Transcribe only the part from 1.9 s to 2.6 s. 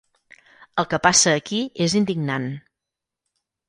indignant.